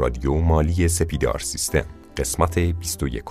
[0.00, 1.84] رادیو مالی سپیدار سیستم
[2.16, 3.24] قسمت 21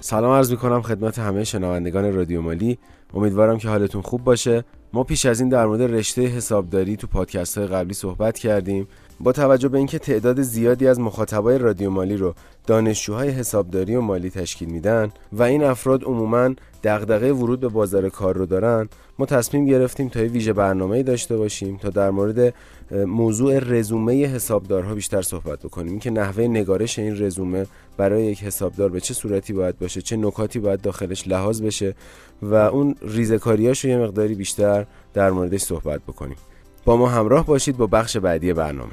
[0.00, 2.78] سلام عرض می کنم خدمت همه شنوندگان رادیو مالی.
[3.14, 4.64] امیدوارم که حالتون خوب باشه.
[4.92, 8.88] ما پیش از این در مورد رشته حسابداری تو پادکست های قبلی صحبت کردیم.
[9.20, 12.34] با توجه به اینکه تعداد زیادی از مخاطبای رادیو مالی رو
[12.66, 16.54] دانشجوهای حسابداری و مالی تشکیل میدن و این افراد عموما
[16.84, 18.88] دغدغه ورود به بازار کار رو دارن
[19.18, 22.54] ما تصمیم گرفتیم تا ویژه برنامه‌ای داشته باشیم تا در مورد
[22.90, 25.90] موضوع رزومه حسابدارها بیشتر صحبت بکنیم.
[25.90, 30.58] اینکه نحوه نگارش این رزومه برای یک حسابدار به چه صورتی باید باشه چه نکاتی
[30.58, 31.94] باید داخلش لحاظ بشه
[32.42, 36.36] و اون ریزکاریاش رو یه مقداری بیشتر در موردش صحبت بکنیم.
[36.84, 38.92] با ما همراه باشید با بخش بعدی برنامه.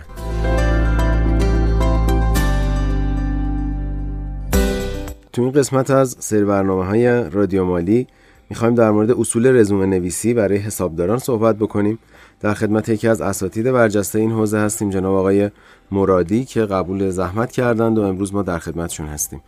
[5.33, 8.07] تو این قسمت از سری برنامه های رادیو مالی
[8.49, 11.99] می‌خوایم در مورد اصول رزومه نویسی برای حسابداران صحبت بکنیم.
[12.45, 15.51] در خدمت یکی از اساتید برجسته این حوزه هستیم جناب آقای
[15.91, 19.41] مرادی که قبول زحمت کردند و امروز ما در خدمتشون هستیم.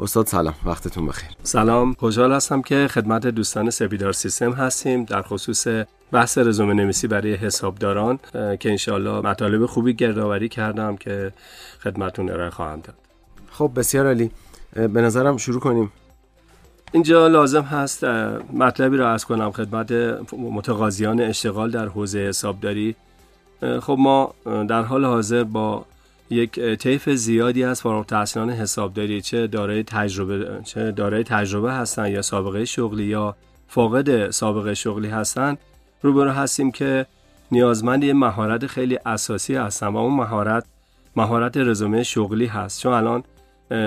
[0.00, 1.28] استاد سلام وقتتون بخیر.
[1.42, 5.04] سلام خوشحال هستم که خدمت دوستان سپیدار سیستم هستیم.
[5.04, 5.66] در خصوص
[6.12, 11.32] بحث رزومه نویسی برای حسابداران که انشالله مطالب خوبی گردآوری کردم که
[11.80, 12.96] خدمتون ارائه خواهم داد.
[13.50, 14.30] خب بسیار عالی.
[14.72, 15.92] به نظرم شروع کنیم.
[16.92, 18.04] اینجا لازم هست
[18.52, 19.92] مطلبی را از کنم خدمت
[20.32, 22.94] متقاضیان اشتغال در حوزه حسابداری.
[23.80, 25.84] خب ما در حال حاضر با
[26.30, 32.22] یک طیف زیادی از فارغ التحصیلان حسابداری چه دارای تجربه چه دارای تجربه هستن یا
[32.22, 33.36] سابقه شغلی یا
[33.68, 35.56] فاقد سابقه شغلی هستن
[36.02, 37.06] روبرو هستیم که
[37.52, 40.64] نیازمند یه مهارت خیلی اساسی هستن و اون مهارت
[41.16, 42.82] مهارت رزومه شغلی هست.
[42.82, 43.24] چون الان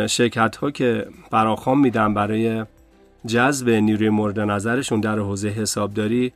[0.08, 2.66] شرکت ها که فراخوان میدن برای
[3.26, 6.34] جذب نیروی مورد نظرشون در حوزه حسابداری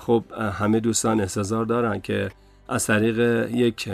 [0.00, 2.30] خب همه دوستان احتضار دارن که
[2.68, 3.88] از طریق یک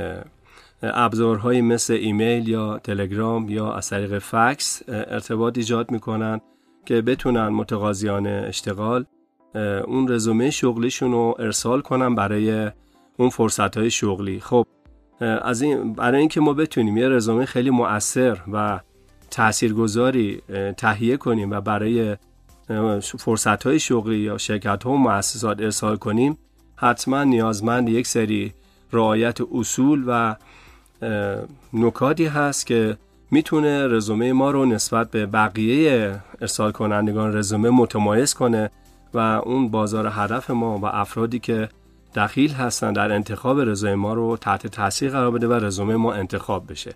[0.82, 6.40] ابزارهایی مثل ایمیل یا تلگرام یا از طریق فکس ارتباط ایجاد می‌کنن
[6.86, 9.04] که بتونن متقاضیان اشتغال
[9.86, 12.70] اون رزومه شغلیشون رو ارسال کنن برای
[13.16, 14.40] اون فرصت های شغلی.
[14.40, 14.66] خب
[15.20, 18.80] از این برای اینکه ما بتونیم یه رزومه خیلی مؤثر و
[19.30, 20.42] تاثیرگذاری
[20.76, 22.16] تهیه کنیم و برای
[23.18, 26.38] فرصت های شغلی یا شرکت ها و مؤسسات ارسال کنیم
[26.76, 28.54] حتما نیازمند یک سری
[28.92, 30.34] رعایت اصول و
[31.72, 32.96] نکاتی هست که
[33.30, 38.70] می‌تونه رزومه ما رو نسبت به بقیه ارسال کنندگان رزومه متمایز کنه
[39.14, 41.68] و اون بازار هدف ما و افرادی که
[42.14, 46.70] دخیل هستن در انتخاب رزومه ما رو تحت تاثیر قرار بده و رزومه ما انتخاب
[46.70, 46.94] بشه.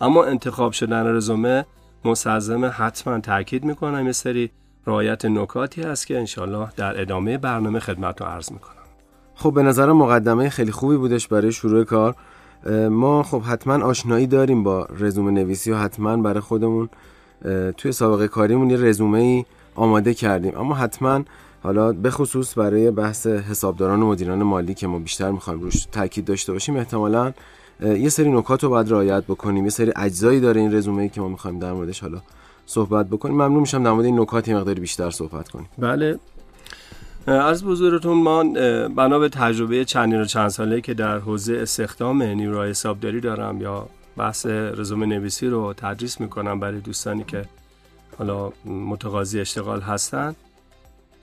[0.00, 1.66] اما انتخاب شدن رزومه
[2.04, 4.06] مستلزم حتما تاکید می‌کنم.
[4.06, 4.50] یه سری
[4.86, 8.74] رعایت نکاتی هست که انشالله در ادامه برنامه خدمت رو عرض می‌کنم.
[9.34, 12.14] خب به نظر مقدمه خیلی خوبی بودش برای شروع کار.
[12.90, 16.88] ما خب حتما آشنایی داریم با رزومه نویسی و حتما برای خودمون
[17.76, 19.44] توی سابقه کاریمون یه رزومه ای
[19.74, 20.58] آماده کردیم.
[20.58, 21.24] اما حتما
[21.62, 26.24] حالا به خصوص برای بحث حسابداران و مدیران مالی که ما بیشتر می‌خوایم روش تاکید
[26.24, 27.32] داشته باشیم احتمالا
[27.80, 29.64] یه سری نکات رو باید رعایت بکنیم.
[29.64, 32.22] یه سری اجزایی داره این رزومه ای که ما می‌خوایم در موردش حالا
[32.66, 33.34] صحبت بکنیم.
[33.34, 35.68] ممنون میشم در مورد این نکات مقداری بیشتر صحبت کنیم.
[35.78, 36.18] بله.
[37.26, 38.44] از بزرگتون ما
[38.88, 43.88] بنا به تجربه چندین و چند ساله که در حوزه استخدام نیروهای حسابداری دارم یا
[44.16, 47.44] بحث رزومه نویسی رو تدریس می‌کنم برای دوستانی که
[48.18, 50.34] حالا متقاضی اشتغال هستن.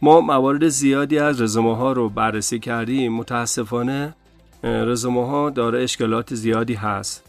[0.01, 3.13] ما موارد زیادی از رزومه ها رو بررسی کردیم.
[3.13, 4.15] متاسفانه
[4.63, 7.23] رزومه ها داره اشکالات زیادی هست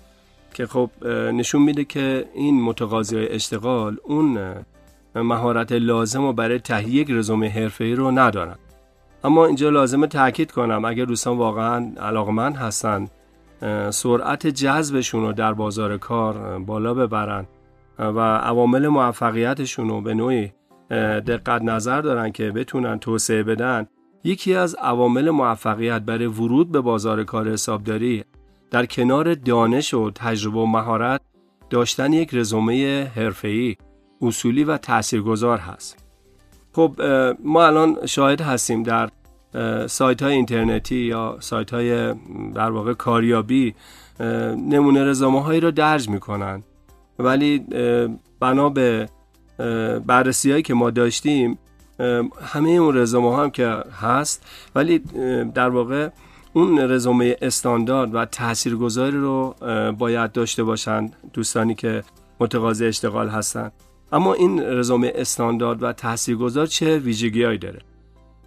[0.54, 4.54] که خب نشون میده که این متقاضی اشتغال اون
[5.14, 8.56] مهارت لازم و برای تهیه یک رزومه حرفه‌ای رو ندارن.
[9.24, 13.08] اما اینجا لازمه تاکید کنم اگر دوستان واقعا علاقمند هستن
[13.90, 17.46] سرعت جذبشون رو در بازار کار بالا ببرن
[17.98, 20.52] و عوامل موفقیتشون رو به نوعی
[21.26, 23.86] دقت نظر دارن که بتونن توسعه بدن.
[24.24, 28.24] یکی از عوامل موفقیت برای ورود به بازار کار حسابداری
[28.70, 31.20] در کنار دانش و تجربه و مهارت
[31.70, 33.76] داشتن یک رزومه حرفه‌ای
[34.22, 36.04] اصولی و تاثیرگذار هست.
[36.72, 37.02] خب
[37.44, 39.10] ما الان شاهد هستیم در
[39.86, 42.14] سایت های اینترنتی یا سایت های
[42.54, 43.74] در واقع کاریابی
[44.68, 46.62] نمونه رزومه هایی رو درج می‌کنن.
[47.18, 47.58] ولی
[48.40, 49.08] بنا به
[50.06, 51.58] بررسی هایی که ما داشتیم
[52.42, 54.98] همه اون رزومه هم که هست ولی
[55.54, 56.08] در واقع
[56.52, 59.54] اون رزومه استاندارد و تاثیرگذاری رو
[59.98, 62.02] باید داشته باشند دوستانی که
[62.40, 63.72] متقاضی اشتغال هستند
[64.12, 67.78] اما این رزومه استاندارد و تاثیرگذار چه ویژگیهایی داره؟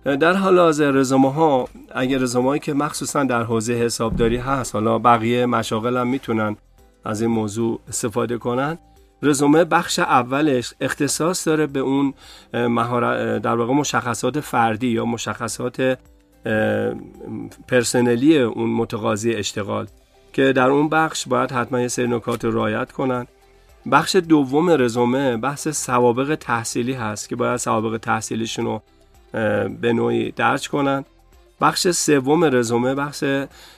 [0.06, 5.00] در حال حاضر رزومه ها اگر رزومه هایی که مخصوصا در حوزه حسابداری هست حالا
[5.00, 6.56] بقیه مشاغل هم می‌تونن
[7.06, 8.78] از این موضوع استفاده کنن
[9.26, 12.14] رزومه بخش اولش اختصاص داره به اون
[13.40, 15.98] در واقع مشخصات فردی یا مشخصات
[17.68, 19.88] پرسنلی اون متقاضی اشتغال
[20.34, 23.28] که در اون بخش باید حتما یه سری نکات رعایت کنن.
[23.92, 28.82] بخش دوم رزومه بحث سوابق تحصیلی هست که باید سوابق تحصیلیشون رو
[29.82, 31.06] به نوعی درج کنن.
[31.62, 33.24] بخش سوم رزومه بخش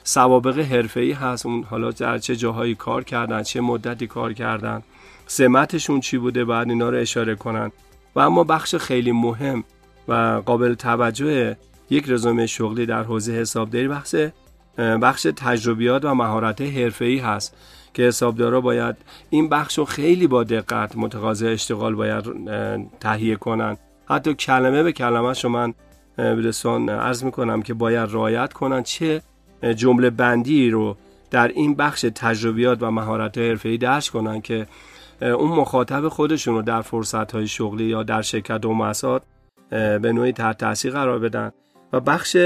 [0.04, 1.46] سوابق حرفه‌ای هست.
[1.46, 4.82] اون حالا در چه جاهایی کار کردن چه مدتی کار کردن.
[5.30, 7.72] سمتشون چی بوده باید اینا رو اشاره کنن.
[8.14, 9.64] و اما بخش خیلی مهم
[10.08, 11.56] و قابل توجه
[11.90, 14.14] یک رزومه شغلی در حوزه حسابداری بخش
[14.78, 17.56] بخش تجربیات و مهارت حرفه‌ای هست
[17.94, 18.96] که حسابدارا باید
[19.30, 22.24] این بخش رو خیلی با دقت متقاضی اشتغال باید
[23.00, 23.76] تهیه کنن.
[24.08, 25.74] حتی کلمه به کلمه شما من
[26.18, 29.22] بدستان عرض می‌کنم که باید رعایت کنن چه
[29.76, 30.96] جمله بندی رو
[31.30, 34.66] در این بخش تجربیات و مهارت حرفه‌ای درش کنن که
[35.22, 39.22] اون مخاطب خودشون رو در فرصت های شغلی یا در شرکت و مؤسسات
[39.70, 41.52] به نوعی تحت تاثیر قرار بدن.
[41.92, 42.36] و بخش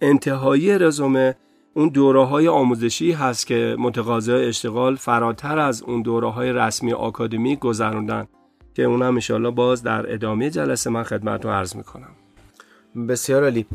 [0.00, 1.34] انتهایی رزومه
[1.74, 7.56] اون دوره های آموزشی هست که متقاضی اشتغال فراتر از اون دوره های رسمی آکادمی
[7.56, 8.26] گذروندن
[8.74, 12.21] که اون هم انشالله باز در ادامه جلسه من خدمت رو عرض می‌کنم.
[13.08, 13.66] بسیار عالی.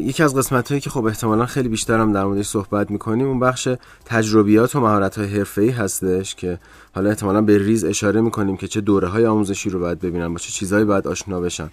[0.00, 3.40] یکی از قسمت هایی که خب احتمالا خیلی بیشتر هم در موردش صحبت می‌کنیم اون
[3.40, 3.68] بخش
[4.04, 6.58] تجربیات و مهارت های حرفه ای هستش که
[6.94, 10.38] حالا احتمالا به ریز اشاره می‌کنیم که چه دوره های آموزشی رو باید ببینن با
[10.38, 11.70] چه چیزهایی باید آشنا بشن.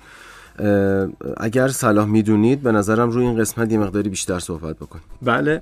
[1.38, 5.00] اگر صلاح می‌دونید به نظرم روی این قسمت یه مقداری بیشتر صحبت بکن.
[5.22, 5.62] بله.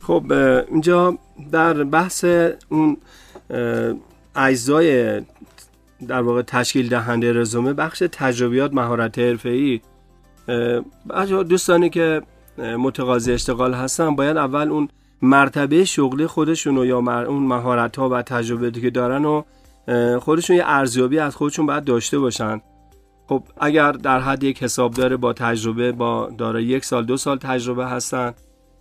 [0.00, 0.32] خب
[0.70, 1.18] اینجا
[1.52, 2.24] در بحث
[2.68, 2.96] اون
[4.36, 5.20] اجزای
[6.08, 9.80] در واقع تشکیل دهنده رزومه بخش تجربیات مهارت حرفه‌ای
[11.48, 12.22] دوستانی که
[12.58, 14.88] متقاضی اشتغال هستن باید اول اون
[15.22, 19.42] مرتبه شغلی خودشون یا اون مهارت ها و تجربه که دارن و
[20.18, 22.60] خودشون یه ارزیابی از خودشون باید داشته باشن.
[23.28, 27.86] خب اگر در حد یک حسابدار با تجربه با داره یک سال دو سال تجربه
[27.86, 28.34] هستن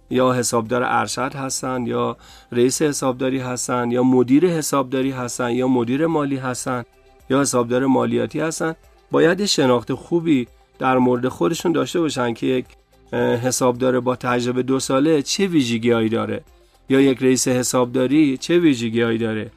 [0.10, 2.18] یا حسابدار ارشد هستن یا
[2.52, 6.84] رئیس حسابداری هستن یا مدیر حسابداری هستن یا مدیر مالی هستن
[7.30, 8.76] یا حسابدار مالیاتی هستن
[9.12, 10.48] باید شناخت خوبی
[10.82, 12.66] در مورد خودشون داشته باشن که یک
[13.14, 16.44] حسابدار با تجربه دو ساله چه ویژگیهایی داره؟
[16.90, 19.52] یا یک رئیس حسابداری چه ویژگیهایی داره؟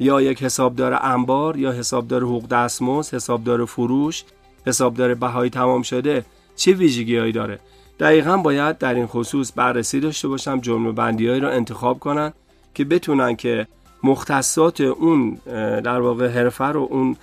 [0.00, 4.24] یا یک حسابدار انبار یا حسابدار حقوق دستمزد حسابدار فروش
[4.66, 6.24] حسابدار بهای تمام شده
[6.56, 7.58] چه ویژگیهایی داره؟
[8.00, 12.32] دقیقا باید در این خصوص بررسی داشته باشم جمله بندیهایی را انتخاب کنن
[12.74, 13.66] که بتونن که
[14.02, 15.38] مختصات اون
[15.84, 17.16] در واقع حرفه رو اون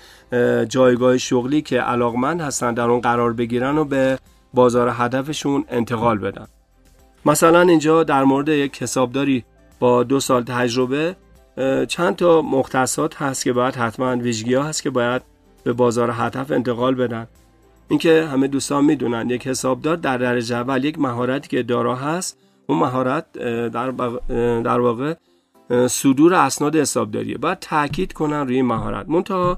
[0.70, 4.20] جایگاه شغلی که علاقمند هستن در اون قرار بگیرن و به
[4.54, 6.48] بازار هدفشون انتقال بدن.
[7.26, 9.44] مثلا اینجا در مورد یک حسابداری
[9.80, 11.16] با دو سال تجربه
[11.88, 15.22] چند تا مختصات هست که باید حتما ویژگی هست که باید
[15.64, 17.28] به بازار هدف انتقال بدن.
[17.90, 22.38] اینکه همه دوستان می‌دونن یک حسابدار در درجه اول یک مهارتی که دارا هست
[22.68, 23.32] اون مهارت
[23.70, 23.92] در,
[24.62, 25.14] در واقع
[25.88, 27.38] صدور اسناد حسابداریه.
[27.38, 29.10] باید تاکید کنن روی مهارت.
[29.10, 29.58] منتها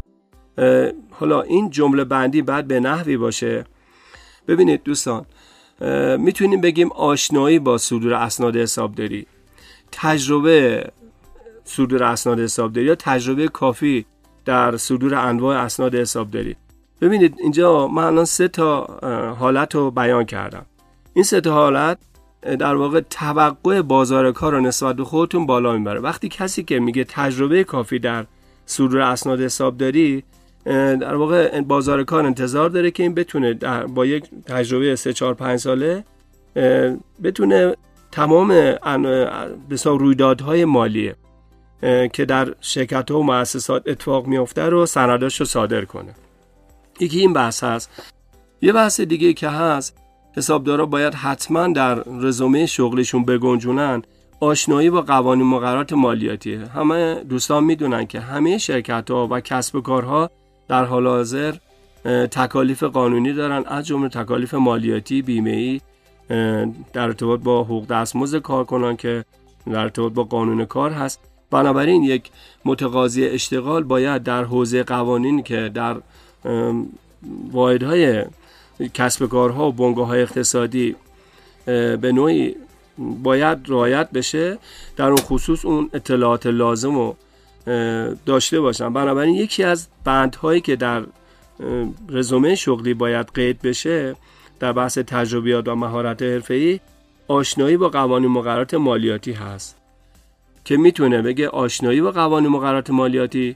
[1.11, 3.65] حالا این جمله بندی بعد به نحوی باشه.
[4.47, 5.25] ببینید دوستان
[6.17, 9.25] می‌تونیم بگیم آشنایی با صدور اسناد حسابداری.
[9.91, 10.91] تجربه
[11.65, 14.05] صدور اسناد حسابداری یا تجربه کافی
[14.45, 16.55] در صدور انواع اسناد حسابداری.
[17.01, 18.85] ببینید اینجا من الان سه تا
[19.39, 20.65] حالت رو بیان کردم.
[21.13, 21.97] این سه تا حالت
[22.41, 25.99] در واقع توقع بازار کار رو نسبت به خودتون بالا می‌بره.
[25.99, 28.25] وقتی کسی که میگه تجربه کافی در
[28.65, 30.23] صدور اسناد حسابداری
[30.65, 33.53] در واقع بازار کار انتظار داره که این بتونه
[33.87, 36.03] با یک تجربه 3 4 5 ساله
[37.23, 37.75] بتونه
[38.11, 38.47] تمام
[39.69, 41.13] بسیار رویدادهای مالی
[42.13, 46.15] که در شرکت و مؤسسات اتفاق میفته رو سنداش رو صادر کنه.
[46.99, 48.13] یکی این بحث هست.
[48.61, 49.97] یه بحث دیگه که هست
[50.37, 54.01] حسابدارا باید حتما در رزومه شغلشون بگنجونن
[54.39, 56.55] آشنایی با قوانین مقررات مالیاتی.
[56.55, 60.31] همه دوستان می‌دونن که همه شرکت ها و کسب و کارها
[60.67, 61.55] در حال حاضر
[62.31, 65.81] تکالیف قانونی دارن از جمله تکالیف مالیاتی بیمه ای
[66.93, 69.25] در ارتباط با حقوق دستمزد کارکنان که
[69.67, 71.19] در ارتباط با قانون کار هست.
[71.51, 72.31] بنابراین یک
[72.65, 75.97] متقاضی اشتغال باید در حوزه قوانین که در
[77.51, 78.25] واحدهای
[78.93, 80.95] کسب کارها و بنگاه های اقتصادی
[81.65, 82.55] به نوعی
[82.97, 84.57] باید رعایت بشه.
[84.97, 87.15] در اون خصوص اون اطلاعات لازم رو
[88.25, 91.03] داشته باشن بنابراین یکی از بندهایی که در
[92.09, 94.15] رزومه شغلی باید قید بشه
[94.59, 96.79] در بحث تجربیات و مهارت حرفه‌ای
[97.27, 99.77] آشنایی با قوانین مقررات مالیاتی هست
[100.65, 103.55] که می‌تونه بگه آشنایی با قوانین مقررات مالیاتی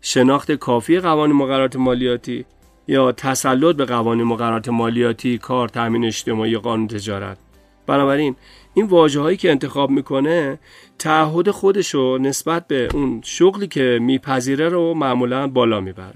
[0.00, 2.44] شناخت کافی قوانین مقررات مالیاتی
[2.88, 7.38] یا تسلط به قوانین مقررات مالیاتی کار تامین اجتماعی قانون تجارت.
[7.86, 8.36] بنابراین
[8.74, 10.58] این واجه هایی که انتخاب می‌کنه
[10.98, 16.14] تعهد خودش رو نسبت به اون شغلی که میپذیره رو معمولا بالا می‌بره.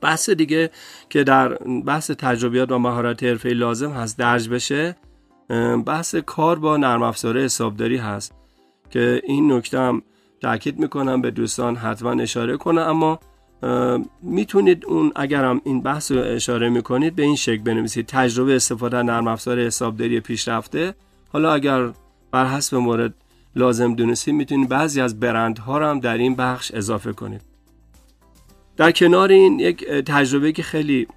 [0.00, 0.70] بحث دیگه
[1.10, 1.48] که در
[1.86, 4.96] بحث تجربیات و مهارت حرفه لازم هست درج بشه
[5.86, 8.34] بحث کار با نرم افزار حسابداری هست
[8.90, 10.02] که این نکته هم
[10.40, 13.20] تاکید می‌کنم به دوستان حتما اشاره کنه اما
[14.22, 18.06] می‌تونید اون اگرم این بحث رو اشاره می‌کنید به این شکل بنویسید.
[18.06, 20.94] تجربه استفاده نرم افزار حسابداری پیشرفته.
[21.32, 21.90] حالا اگر
[22.30, 23.14] بر حسب مورد
[23.56, 27.40] لازم دونستید می‌تونید بعضی از برندها رو هم در این بخش اضافه کنید.
[28.76, 31.08] در کنار این یک تجربه که خیلی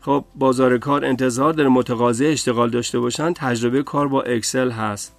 [0.00, 5.16] خب بازار کار انتظار داره متقاضی اشتغال داشته باشن تجربه کار با اکسل هست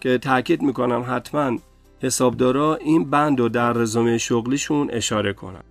[0.00, 1.58] که تاکید می‌کنم حتما
[2.02, 5.62] حسابدارا این بند رو در رزومه شغلیشون اشاره کنن.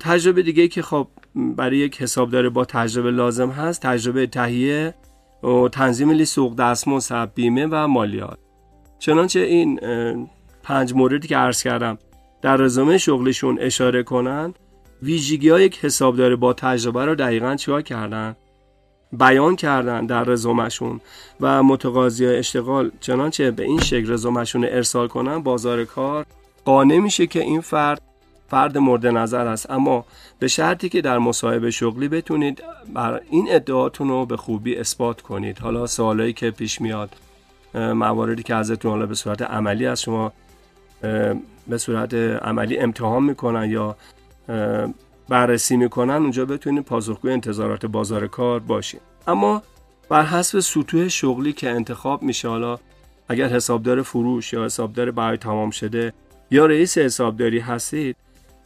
[0.00, 4.94] تجربه دیگه که خب برای یک حسابدار با تجربه لازم هست تجربه تهیه
[5.42, 8.38] و تنظیم لیست حقوق دستمزد بیمه و مالیات.
[8.98, 9.80] چنانچه این
[10.62, 11.98] پنج موردی که عرض کردم
[12.42, 14.54] در رزومه شغلشون اشاره کنن
[15.02, 18.36] ویژگی های یک حسابدار با تجربه رو دقیقا چیکار کردن؟
[19.12, 21.00] بیان کردن در رزومشون
[21.40, 26.26] و متقاضی اشتغال چنانچه به این شکل رزومشون ارسال کنن بازار کار
[26.64, 28.00] قانع میشه که این فرد
[28.54, 29.70] فرد مورد نظر است.
[29.70, 30.04] اما
[30.38, 32.62] به شرطی که در مصاحبه شغلی بتونید
[32.94, 35.58] بر این ادعاتون رو به خوبی اثبات کنید.
[35.58, 37.10] حالا سوالایی که پیش میاد
[37.74, 40.32] مواردی که ازتون حالا به صورت عملی از شما
[41.68, 43.96] به صورت عملی امتحان می‌کنن یا
[45.28, 49.00] بررسی می‌کنن اونجا بتونید پاسخگوی انتظارات بازار کار باشید.
[49.26, 49.62] اما
[50.08, 52.78] بر حسب سطوح شغلی که انتخاب میشه حالا
[53.28, 56.12] اگر حسابدار فروش یا حسابدار برای تمام شده
[56.50, 58.16] یا رئیس حسابداری هستید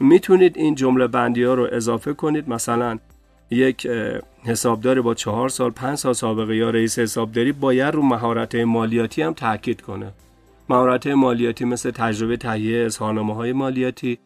[0.00, 2.48] می‌تونید این جمله بندی ها رو اضافه کنید.
[2.48, 2.98] مثلا
[3.50, 3.86] یک
[4.44, 9.32] حسابدار با چهار سال پنج سال سابقه یا رئیس حسابداری باید رو مهارت مالیاتی هم
[9.32, 10.12] تاکید کنه.
[10.68, 14.18] مهارت مالیاتی مثل تجربه تهیه اظهارنامه های مالیاتی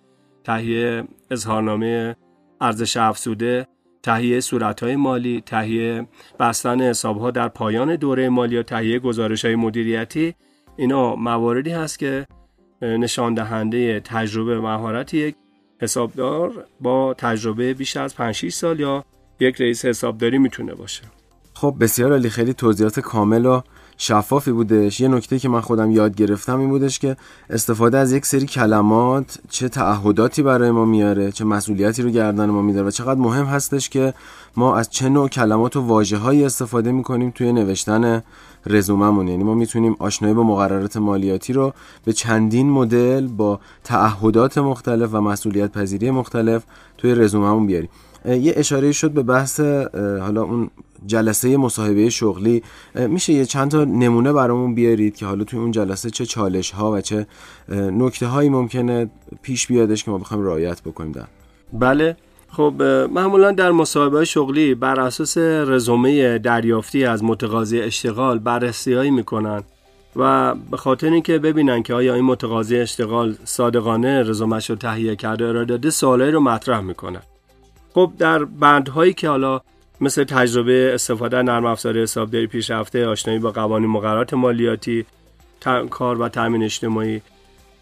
[0.45, 2.17] تهیه اظهارنامه
[2.61, 3.67] ارزش افزوده
[4.03, 4.41] تهیه
[4.83, 6.07] های مالی تهیه
[6.41, 10.35] بستن حسابها در پایان دوره مالی و تهیه گزارش های مدیریتی.
[10.77, 12.27] اینا مواردی هست که
[12.83, 15.35] نشان دهنده تجربه مهارت یک
[15.83, 19.05] حسابدار با تجربه بیش از 5 6 سال یا
[19.41, 21.03] یک رئیس حسابداری می‌تونه باشه.
[21.55, 22.31] خب بسیار عالی.
[22.31, 23.61] خیلی توضیحات کامل و
[23.99, 25.01] شفافی بودش.
[25.01, 27.17] یه نکته که من خودم یاد گرفتم این بودش که
[27.51, 32.63] استفاده از یک سری کلمات چه تعهداتی برای ما میاره چه مسئولیتی رو گردن ما
[32.63, 34.15] میداره و چقدر مهم هستش که
[34.57, 38.23] ما از چه نوع کلمات و واژه استفاده می‌کنیم توی نوشتن
[38.67, 39.29] رزوممون.
[39.29, 41.73] یعنی ما می‌تونیم آشنایی با مقررات مالیاتی رو
[42.05, 46.63] به چندین مدل با تعهدات مختلف و مسئولیت پذیری مختلف
[46.99, 47.89] توی رزوممون بیاریم.
[48.25, 49.61] یه اشاره شد به بحث
[50.21, 50.71] حالا اون
[51.07, 52.63] جلسه مصاحبه شغلی.
[52.95, 56.93] میشه یه چند تا نمونه برامون بیارید که حالا توی اون جلسه چه چالش ها
[56.93, 57.27] و چه
[57.73, 59.11] نکته هایی ممکنه
[59.43, 61.27] پیش بیادش که ما بخوایم رعایت بکنیم در.
[61.73, 62.17] بله.
[62.57, 69.63] خب معمولا در مصاحبه شغلی بر اساس رزومه دریافتی از متقاضی اشتغال بررسی هایی می‌کنن
[70.17, 75.45] و به خاطر اینکه ببینن که آیا این متقاضی اشتغال صادقانه رزومش رو تهیه کرده
[75.45, 77.23] ارائه داده سوالایی رو مطرح می‌کنن
[77.95, 79.61] خب در بندهایی که حالا
[80.01, 85.07] مثل تجربه استفاده نرم افزار حسابداری پیشرفته آشنایی با قوانین مقررات مالیاتی
[85.91, 87.23] کار و تامین اجتماعی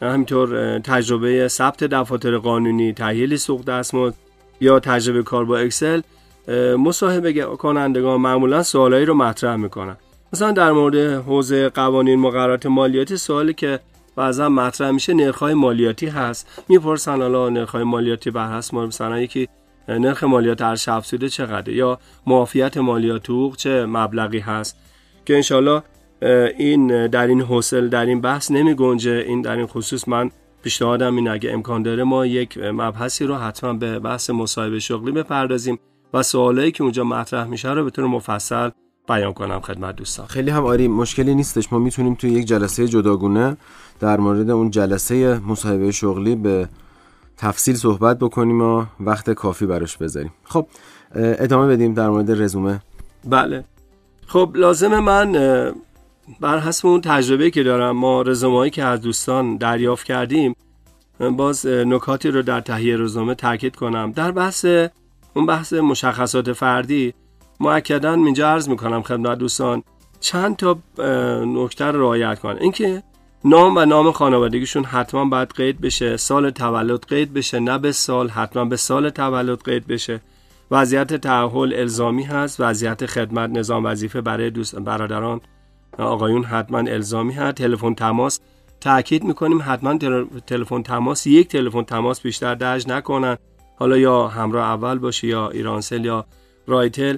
[0.03, 4.30] همینطور تجربه ثبت دفاتر قانونی تهیه لیست دستمزد
[4.61, 6.01] یا تجربه کار با اکسل
[6.79, 9.97] مصاحبه کنندگان معمولا سوالایی رو مطرح می‌کنن.
[10.33, 13.81] مثلا در مورد حوزه قوانین مقررات مالیاتی سوالی که
[14.17, 16.65] بعضا مطرح میشه نرخ‌های مالیاتی هست.
[16.69, 19.49] می‌پرسن حالا نرخ‌های مالیاتی بر حسب مثلا یکی
[19.89, 24.77] نرخ مالیات ارزش افزوده چقدره یا معافیت مالیات حقوق چه مبلغی هست.
[25.27, 25.83] که انشالله
[26.59, 30.31] این در این حوصل در این بحث نمی گنجه این در این خصوص من
[30.63, 35.79] پیشنهادم این اگه امکان داره ما یک مبحثی رو حتما به بحث مصاحبه شغلی بپردازیم
[36.15, 38.71] و سوالایی که اونجا مطرح میشه رو به طور مفصل
[39.09, 40.27] بیان کنم خدمت دوستان.
[40.27, 41.73] خیلی هم آری مشکلی نیستش.
[41.73, 43.57] ما می‌تونیم توی یک جلسه جداگونه
[44.01, 46.69] در مورد اون جلسه مصاحبه شغلی به
[47.37, 50.33] تفصیل صحبت بکنیم و وقت کافی براش بذاریم.
[50.45, 50.67] خب
[51.15, 52.81] ادامه بدیم در مورد رزومه.
[53.25, 53.65] بله.
[54.27, 55.33] خب لازم من
[56.41, 60.57] بر حسب اون تجربه که دارم ما رزومه که از دوستان دریافت کردیم
[61.37, 64.13] باز نکاتی رو در تهیه رزومه تاکید کنم.
[64.13, 64.67] در بحث
[65.35, 67.15] اون بحث مشخصات فردی
[67.61, 69.83] معکدا اینجا عرض می‌کنم خدمت دوستان
[70.21, 70.79] چند تا
[71.45, 72.57] نکته رو رعایت کن.
[72.61, 73.03] اینکه
[73.45, 78.29] نام و نام خانوادگیشون حتما باید قید بشه سال تولد قید بشه نه به سال
[78.29, 80.21] حتما به سال تولد قید بشه.
[80.71, 85.41] وضعیت تعهل الزامی هست وضعیت خدمت نظام وظیفه برای دوست برادران
[86.03, 87.55] آقایون حتما الزامی هست.
[87.55, 88.41] تلفن تماس.
[88.81, 89.99] تاکید می‌کنیم حتما
[90.47, 93.37] تلفن تماس یک تلفن تماس بیشتر درج نکنن.
[93.77, 96.27] حالا یا همراه اول باشه یا ایرانسل یا
[96.67, 97.17] رایتل.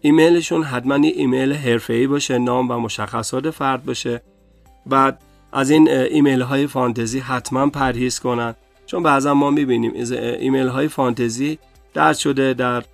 [0.00, 4.22] ایمیلشون حتما یه ایمیل حرفه‌ای باشه نام و مشخصات فرد باشه.
[4.86, 5.22] بعد
[5.52, 8.54] از این ایمیل های فانتزی حتما پرهیز کنن.
[8.86, 9.92] چون بعضا ما می‌بینیم
[10.40, 11.58] ایمیل های فانتزی
[11.94, 12.84] درج شده در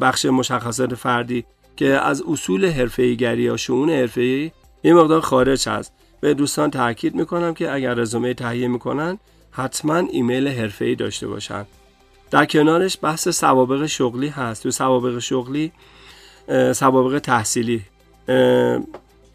[0.00, 1.44] بخش, مشخصات فردی
[1.76, 4.50] که از اصول حرفه‌ایگری یا شؤون حرفه‌ای
[4.82, 5.92] این مقدار خارج هست.
[6.20, 9.18] به دوستان تاکید می‌کنم که اگر رزومه تهیه می‌کنن
[9.50, 11.66] حتما ایمیل حرفه‌ای داشته باشن.
[12.30, 14.62] در کنارش بحث سوابق شغلی هست.
[14.62, 15.72] تو سوابق شغلی
[16.72, 17.82] سوابق تحصیلی.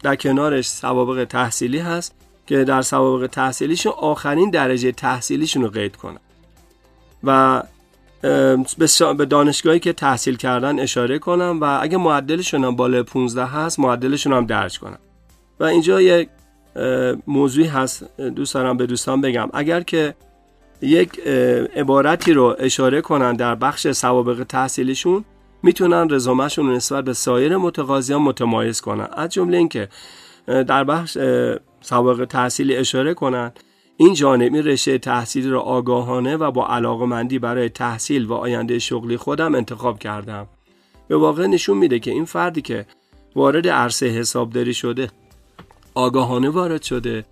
[0.02, 2.14] در کنارش سوابق تحصیلی هست
[2.46, 6.20] که در سوابق تحصیلیشون آخرین درجه تحصیلیشون رو قید کنن.
[7.24, 7.62] و
[9.18, 14.32] به دانشگاهی که تحصیل کردن اشاره کنم و اگه معدلشون هم بالای 15 هست معدلشون
[14.32, 14.98] هم درج کنم
[15.66, 16.28] اینجا یک
[17.26, 18.20] موضوعی هست.
[18.20, 19.50] دوست دارم به دوستان بگم.
[19.52, 20.14] اگر که
[20.82, 21.20] یک
[21.76, 25.24] عبارتی رو اشاره کنن در بخش سوابق تحصیلیشون
[25.62, 29.08] می‌تونن رزومهشون نسبت به سایر متقاضیان متمایز کنن.
[29.12, 29.88] از جمله اینکه
[30.46, 31.18] در بخش
[31.80, 33.52] سوابق تحصیلی اشاره کنن.
[33.96, 39.54] این جانبی رشته تحصیلی را آگاهانه و با علاقمندی برای تحصیل و آینده شغلی خودم
[39.54, 40.46] انتخاب کردم.
[41.08, 42.86] به واقع نشون میده که این فردی که
[43.36, 45.10] وارد عرصه حسابداری شده
[45.94, 47.24] آگاهانه وارد شده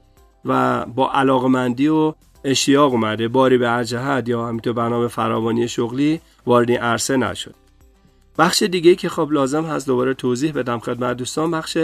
[0.44, 2.14] و با علاقمندی و
[2.44, 3.28] اشتیاق اومده.
[3.28, 7.54] باری به هر جهت یا همینطور برنامه فراوانی شغلی وارد این عرصه نشد.
[8.38, 11.78] بخش دیگه که خب لازم هست دوباره توضیح بدم خدمت دوستان بخش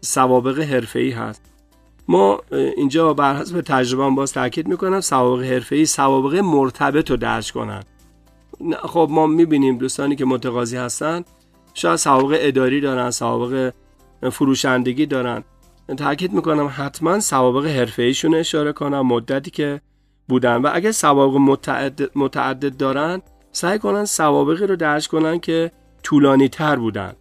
[0.00, 1.42] سوابق حرفه‌ای هست.
[2.08, 2.40] ما
[2.76, 7.82] اینجا بر حسب تجربه باز تاکید می‌کنم سوابق حرفه‌ای سوابق مرتبط رو درج کنن.
[8.82, 11.24] خب ما می‌بینیم دوستانی که متقاضی هستن
[11.74, 13.72] شاید سوابق اداری دارن سوابق
[14.32, 15.44] فروشندگی دارن.
[15.94, 19.80] تاکید می‌کنم حتما سوابق حرفه‌ایشون اشاره کنم مدتی که
[20.28, 20.56] بودن.
[20.56, 23.22] و اگر سوابق متعدد, متعدد دارن
[23.52, 25.70] سعی کنن سوابقی رو درج کنن که
[26.02, 27.12] طولانی تر بودن.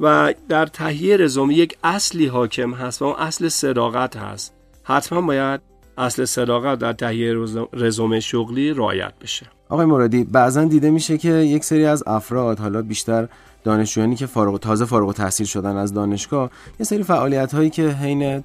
[0.00, 4.54] و در تهیه رزومه یک اصلی حاکم هست و اون اصل صداقت هست.
[4.82, 5.60] حتما باید
[5.98, 7.34] اصل صداقت در تهیه
[7.72, 9.46] رزومه شغلی رعایت بشه.
[9.68, 13.28] آقای مرادی بعضا دیده میشه که یک سری از افراد حالا بیشتر
[13.66, 16.50] دانشجویانی که فارغ تازه فارغ تحصیل شدن از دانشگاه
[16.80, 18.44] یه سری فعالیت هایی که حین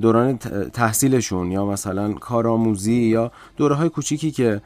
[0.00, 0.38] دوران
[0.72, 4.60] تحصیلشون یا مثلا کارآموزی یا دوره های کوچیکی که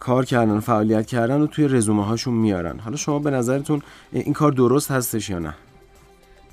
[0.00, 2.78] کار کردن فعالیت کردن و توی رزومه هاشون میارن.
[2.78, 3.82] حالا شما به نظرتون
[4.12, 5.54] این کار درست هستش یا نه؟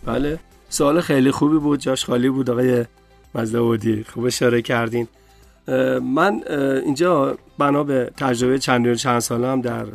[0.05, 0.39] بله.
[0.69, 1.79] سوال خیلی خوبی بود.
[1.79, 2.49] جاش خالی بود.
[2.49, 2.85] آقای
[3.35, 5.07] مزدودی خوب اشاره کردین.
[6.01, 6.41] من
[6.85, 9.85] اینجا بنا به تجربه چند چند ساله هم در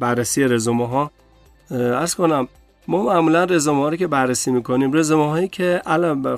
[0.00, 1.10] بررسی رزومه ها
[1.70, 2.48] از کنم
[2.88, 5.82] ما معمولا رزومه رو که بررسی می‌کنیم رزومه هایی که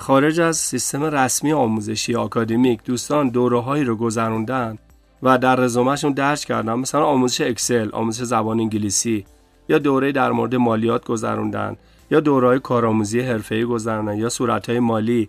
[0.00, 4.78] خارج از سیستم رسمی آموزشی آکادمیک دوستان دوره هایی رو گذروندن
[5.22, 9.24] و در رزومهشون درج کردن مثلا آموزش اکسل آموزش زبان انگلیسی
[9.68, 11.76] یا دوره در مورد مالیات گذروندن
[12.10, 15.28] یا دوره کارآموزی حرفه‌ای گذروندن یا صورتهای مالی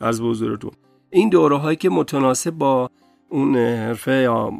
[0.00, 0.70] از بزرگتون
[1.10, 2.90] این دوره هایی که متناسب با
[3.28, 4.52] اون حرفه یا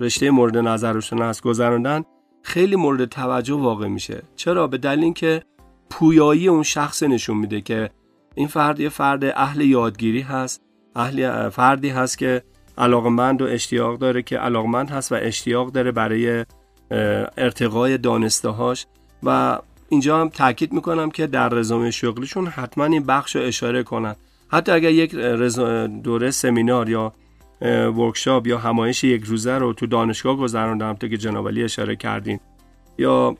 [0.00, 2.04] رشته مورد نظرشون هست گذروندن
[2.42, 4.22] خیلی مورد توجه واقع میشه.
[4.36, 5.42] چرا؟ به دلیل اینکه
[5.90, 7.90] پویایی اون شخص نشون میده که
[8.34, 10.62] این فرد یه فرد اهل یادگیری هست
[10.96, 12.42] اهل فردی هست که
[12.78, 16.44] علاقمند و اشتیاق داره که علاقمند هست و اشتیاق داره برای
[17.36, 18.86] ارتقای دانسته هاش
[19.22, 24.16] و اینجا هم تاکید می‌کنم که در رزومه شغلیشون حتما این بخش رو اشاره کنن.
[24.48, 25.14] حتی اگر یک
[26.04, 27.12] دوره سمینار یا
[27.60, 32.40] ورکشاپ یا همایش یک روزه رو تو دانشگاه گذروندم تا که جنابالی اشاره کردین.
[32.98, 33.36] یا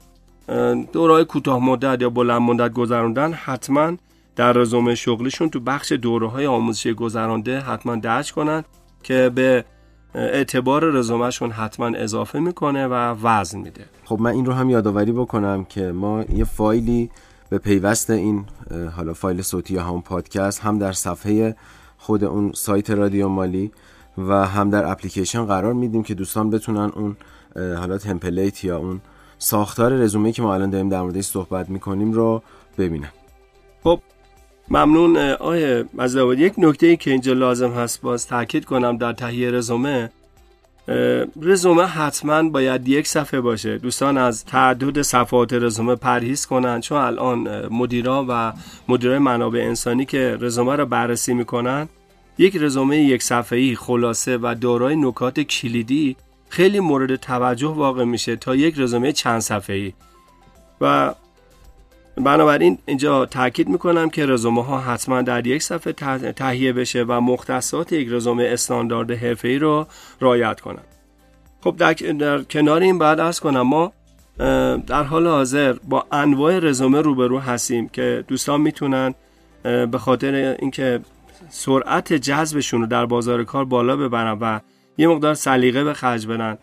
[0.92, 3.96] دورهای کوتاه مدت یا بلند مدت گذروندن حتما
[4.36, 8.64] در رزومه شغلیشون تو بخش دوره های آموزشی گذرانده حتما درج کنن
[9.02, 9.64] که به
[10.14, 13.84] اعتبار رزومهشون حتما اضافه می‌کنه و وزن میده.
[14.04, 17.10] خب من این رو هم یادآوری بکنم که ما یه فایلی
[17.50, 18.44] به پیوست این
[18.96, 21.56] حالا فایل صوتی یا همون پادکست هم در صفحه
[21.98, 23.70] خود اون سایت رادیو مالی
[24.18, 27.16] و هم در اپلیکیشن قرار میدیم که دوستان بتونن اون
[27.56, 29.00] حالا تمپلیت یا اون
[29.38, 32.42] ساختار رزومه که ما الان داریم در موردش صحبت می‌کنیم رو
[32.78, 33.12] ببینن.
[33.82, 34.00] خب
[34.68, 39.50] ممنون آیه مزدواد یک نکته ای که اینجا لازم هست باز تاکید کنم در تهیه
[39.50, 40.10] رزومه
[41.42, 43.78] رزومه حتما باید یک صفحه باشه.
[43.78, 48.52] دوستان از تعدد صفحات رزومه پرهیز کنن چون الان مدیران و
[48.88, 51.88] مدیرای منابع انسانی که رزومه رو بررسی می‌کنن
[52.38, 56.16] یک رزومه یک صفحه‌ای خلاصه و دارای نکات کلیدی
[56.48, 59.92] خیلی مورد توجه واقع میشه تا یک رزومه چند صفحه‌ای.
[60.80, 61.14] و
[62.16, 65.92] بنابراین اینجا تاکید می‌کنم که رزومه ها حتما در یک صفحه
[66.32, 69.86] تهیه بشه و مختصات یک رزومه استاندارد حرفه‌ای رو
[70.20, 70.82] رعایت کنم
[71.60, 73.92] خب در, در کنار این بعد از کنم ما
[74.86, 79.14] در حال حاضر با انواع رزومه روبرو هستیم که دوستان می‌تونن
[79.62, 81.00] به خاطر اینکه
[81.48, 84.60] سرعت جذبشون رو در بازار کار بالا ببرن و
[84.98, 86.58] یه مقدار سلیقه به خرج بدن.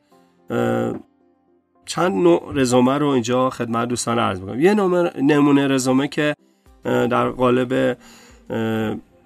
[1.86, 4.62] چند نوع رزومه رو اینجا خدمت دوستان عرض می‌کنم.
[4.62, 4.74] یه
[5.22, 6.36] نمونه رزومه که
[6.84, 7.98] در قالب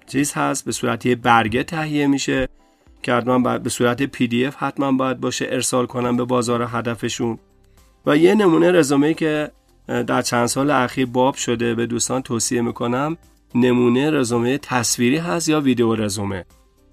[0.06, 2.48] چیز هست به صورت یه برگه تهیه میشه
[3.02, 7.38] که حتما به صورت پی دی اف حتما باید باشه ارسال کنم به بازار هدفشون.
[8.06, 9.50] و یه نمونه رزومه که
[9.86, 13.16] در چند سال اخیر باب شده به دوستان توصیه می‌کنم
[13.54, 16.44] نمونه رزومه تصویری هست یا ویدیو رزومه؟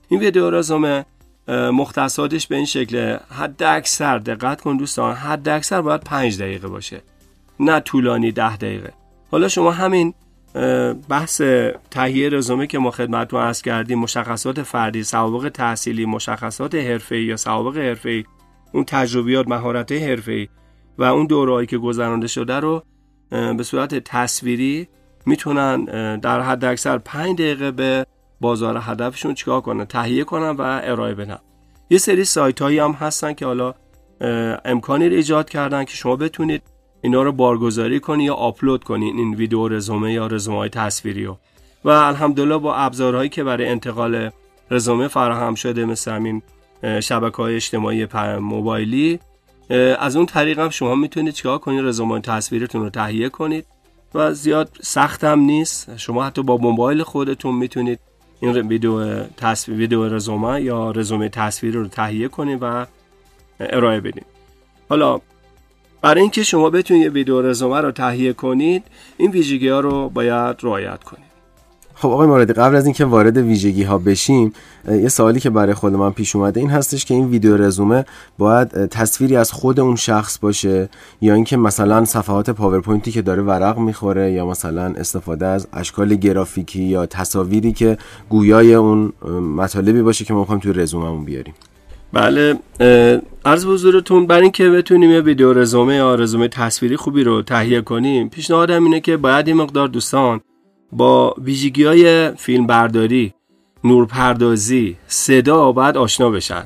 [0.10, 1.06] این ویدیو رزومه
[1.48, 7.02] مختصاتش به این شکل حد اکثر دقت کن دوستان حد اکثر باید پنج دقیقه باشه.
[7.60, 8.93] نه طولانی ده دقیقه.
[9.32, 10.13] حالا شما همین
[11.10, 11.41] بحث
[11.91, 17.78] تهیه رزومه که ما خدمتتون عرض کردیم مشخصات فردی سوابق تحصیلی مشخصات حرفه‌ای یا سوابق
[17.78, 18.26] حرفه‌ای
[18.72, 20.48] اون تجربیات مهارت حرفه‌ای
[20.98, 22.84] و اون دورهایی که گذرانده شده رو
[23.30, 24.88] به صورت تصویری
[25.28, 25.86] می‌تونن
[26.20, 28.06] در حد اکثر 5 دقیقه به
[28.42, 31.38] بازار هدفشون چیکار کنن تهیه کنن و ارائه بدن.
[31.90, 33.74] یه سری سایت هایی هم هستن که حالا
[34.66, 36.62] امکانی رو ایجاد کردن که شما بتونید
[37.02, 41.38] اینا رو بارگذاری کنی یا آپلود کنین این ویدیو رزومه یا رزومه های تصویری رو.
[41.86, 44.30] و الحمدلله با ابزارهایی که برای انتقال
[44.72, 46.42] رزومه فراهم شده مثل همین
[47.00, 48.08] شبکه های اجتماعی
[48.40, 49.20] موبایلی
[50.00, 53.66] از اون طریق هم شما می‌تونید چیکار کنید رزومه تصویرتون رو تهیه کنید.
[54.13, 55.98] و زیاد سخت هم نیست.
[55.98, 58.00] شما حتی با موبایل خودتون می‌تونید
[58.39, 62.86] این ویدیو تصویر ویدیو رزومه یا رزومه تصویر رو تهیه کنید و
[63.60, 64.26] ارائه بدید.
[64.89, 65.20] حالا
[66.02, 68.84] برای اینکه شما بتونید ویدیو رزومه رو تهیه کنید
[69.17, 71.27] این ویژگی ها رو باید رعایت کنید.
[72.00, 74.54] خب آقای موردی قبل از اینکه وارد ویژگی ها بشیم
[74.92, 78.06] یه سوالی که برای خود من پیش اومده این هستش که این ویدیو رزومه
[78.38, 80.90] باید تصویری از خود اون شخص باشه
[81.22, 86.84] یا اینکه مثلا صفحات پاورپوینتی که داره ورق می‌خوره یا مثلا استفاده از اشکال گرافیکی
[86.84, 87.98] یا تصاویری که
[88.30, 89.14] گویای اون
[89.56, 91.54] مطالبی باشه که ما می‌خوایم توی رزوممون بیاریم.
[92.14, 92.56] بله
[93.46, 98.30] عرض حضورتون برای اینکه بتونیم یه ویدیو رزومه یا رزومه تصویری خوبی رو تهیه کنیم
[98.30, 100.42] پیشنهادم اینه که باید یه مقدار دوستان
[100.91, 103.34] با ویژگی های فیلم برداری
[103.84, 106.63] نورپردازی صدا باید آشنا بشن.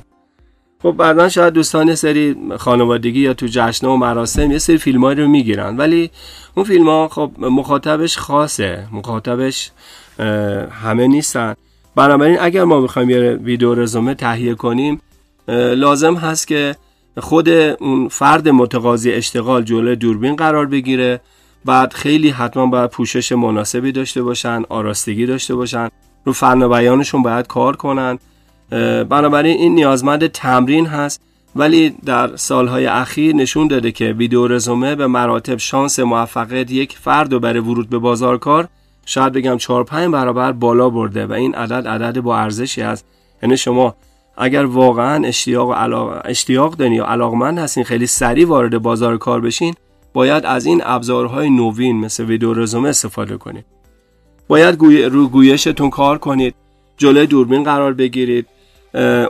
[0.82, 5.28] خب بعدا شاید دوستان سری خانوادگی یا تو جشن و مراسم یه سری فیلم رو
[5.28, 5.76] می‌گیرن.
[5.76, 6.10] ولی
[6.54, 8.88] اون فیلم ها خب مخاطبش خاصه.
[8.92, 9.70] مخاطبش
[10.82, 11.54] همه نیستن.
[11.96, 15.00] بنابراین اگر ما بخوایم یه ویدیو رزومه تهیه کنیم
[15.48, 16.76] لازم هست که
[17.18, 21.20] خود اون فرد متقاضی اشتغال جلوی دوربین قرار بگیره.
[21.64, 25.88] بعد خیلی حتما باید پوشش مناسبی داشته باشن آراستگی داشته باشن.
[26.24, 28.18] رو فن بیانشون باید کار کنن.
[29.08, 31.20] بنابراین این نیازمند تمرین هست.
[31.56, 37.32] ولی در سالهای اخیر نشون داده که ویدیو رزومه به مراتب شانس موفقیت یک فرد
[37.32, 38.68] و برای ورود به بازار کار
[39.06, 43.04] شاید بگم 4 5 برابر بالا برده و این عدد عدد با ارزشی است
[43.42, 43.94] یعنی شما
[44.36, 46.20] اگر واقعا اشتیاق و علاق...
[46.24, 49.74] اشتیاق دارین یا علاقمند هستین خیلی سریع وارد بازار کار بشین
[50.12, 53.64] باید از این ابزارهای نوین مثل ویدیو رزومه استفاده کنید.
[54.48, 55.04] باید گوی...
[55.04, 56.54] رو گویشتون کار کنید
[56.96, 58.46] جلوی دوربین قرار بگیرید.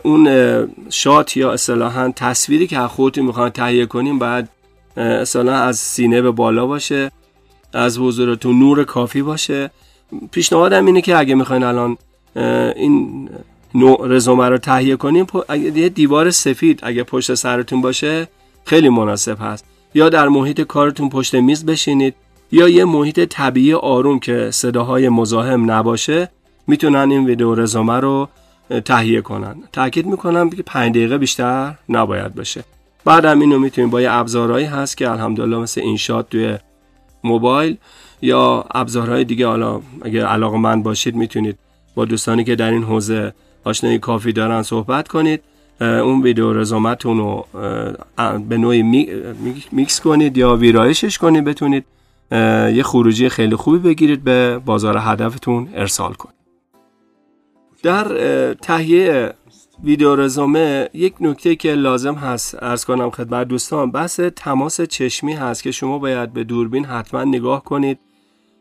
[0.03, 0.29] اون
[0.91, 4.49] شات یا اصطلاحا تصویری که خودتون می‌خوان تهیه کنیم باید
[4.97, 7.11] اصطلاحا از سینه به بالا باشه
[7.73, 9.71] از حضورتون نور کافی باشه.
[10.31, 11.97] پیشنهادم اینه که اگه می‌خواین الان
[12.77, 13.29] این
[13.75, 15.27] نوع رزومه رو تهیه کنیم
[15.75, 18.29] یه دیوار سفید اگه پشت سرتون باشه
[18.65, 19.65] خیلی مناسب هست.
[19.95, 22.15] یا در محیط کارتون پشت میز بشینید
[22.53, 26.29] یا یه محیط طبیعی آروم که صداهای مزاحم نباشه
[26.67, 28.29] می‌تونن این ویدیو رزومه رو
[28.85, 29.57] تهیه کنن.
[29.73, 32.65] تاکید می‌کنم که 5 دقیقه بیشتر نباید باشه.
[33.05, 36.59] بعدم اینو می‌تونید با یه ابزارهایی هست که الحمدلله مثل اینشات توی
[37.25, 37.77] موبایل
[38.23, 41.59] یا ابزارهای دیگه حالا اگه علاقه من باشید می‌تونید
[41.95, 43.33] با دوستانی که در این حوزه
[43.65, 45.43] آشنایی کافی دارن صحبت کنید.
[45.83, 47.47] اون ویدیو رزومتون رو
[48.49, 48.83] به نوعی
[49.73, 51.85] میکس کنید یا ویرایشش کنید بتونید
[52.75, 56.35] یه خروجی خیلی خوبی بگیرید به بازار هدفتون ارسال کنید.
[57.83, 58.05] در
[58.55, 59.35] تهیه
[59.85, 65.63] ویدیو رزومه یک نکته که لازم هست ارز کنم خدمت دوستان بحث تماس چشمی هست
[65.63, 67.99] که شما باید به دوربین حتما نگاه کنید.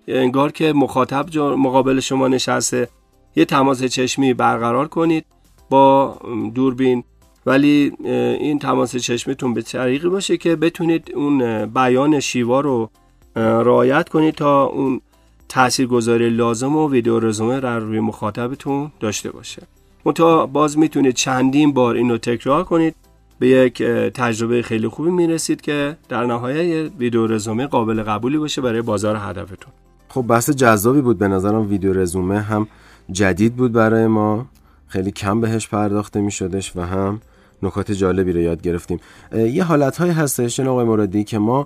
[0.08, 2.88] انگار که مخاطب مقابل شما نشسته
[3.36, 5.26] یه تماس چشمی برقرار کنید
[5.70, 6.18] با
[6.56, 7.04] دوربین.
[7.46, 7.92] ولی
[8.40, 12.90] این تماس چشمتون به طریقی باشه که بتونید اون بیان شیوا رو
[13.36, 15.02] رعایت کنید تا اون
[15.50, 19.62] تاثیرگذاری لازم و ویدیو رزومه در روی مخاطبتون داشته باشه.
[20.06, 22.96] منتها باز می‌تونید چندین بار اینو تکرار کنید.
[23.40, 28.82] به یک تجربه خیلی خوبی می‌رسید که در نهایت ویدیو رزومه قابل قبولی باشه برای
[28.82, 29.74] بازار هدفتون.
[30.10, 31.18] خب بحث جذابی بود.
[31.18, 32.68] به نظرم ویدیو رزومه هم
[33.12, 34.46] جدید بود برای ما.
[34.88, 37.22] خیلی کم بهش پرداخته می شدش و هم
[37.64, 39.00] نکات جالبی رو یاد گرفتیم.
[39.34, 41.66] یه حالت های هستش آقای مرادی که ما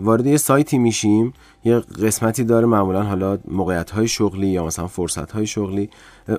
[0.00, 1.32] وارد یه سایتی میشیم
[1.64, 5.90] یه قسمتی داره معمولا حالا موقعیت های شغلی یا مثلا فرصت های شغلی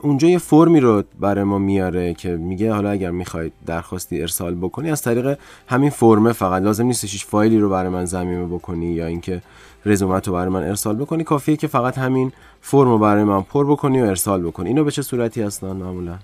[0.02, 4.92] اونجا یه فرمی رو برای ما میاره که میگه حالا اگر می‌خواید درخواستی ارسال بکنی
[4.92, 6.64] از طریق همین فرمه فقط.
[6.64, 9.42] لازم نیستش هیچ فایلی رو برای من زمینه بکنی یا اینکه
[9.86, 11.24] رزومت رو برای من ارسال بکنی.
[11.24, 14.68] کافیه که فقط همین فرم رو برای من پر بکنی و ارسال بکنی.
[14.68, 16.16] اینو به چه صورتی هستن معمولا؟